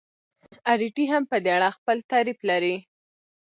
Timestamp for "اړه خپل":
1.57-1.97